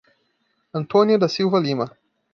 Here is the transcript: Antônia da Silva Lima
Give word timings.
Antônia 0.73 1.15
da 1.15 1.29
Silva 1.29 1.59
Lima 1.59 1.95